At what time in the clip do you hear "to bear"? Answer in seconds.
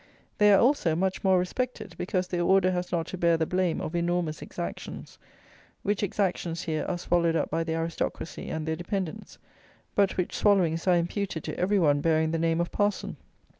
3.09-3.37